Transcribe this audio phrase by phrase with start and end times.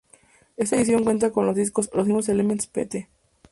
[0.57, 3.07] Esta edición cuenta con los discos, los mismo Elements, Pt.